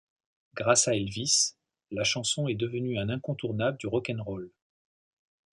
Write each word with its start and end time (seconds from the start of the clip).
Grâce 0.55 0.87
à 0.87 0.95
Elvis, 0.95 1.53
la 1.91 2.03
chanson 2.03 2.47
est 2.47 2.55
devenue 2.55 2.97
un 2.97 3.09
incontournable 3.09 3.77
du 3.77 3.85
rock'n'roll. 3.85 4.49